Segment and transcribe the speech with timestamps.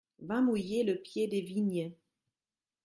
[0.17, 1.93] Va mouiller le pied des vignes.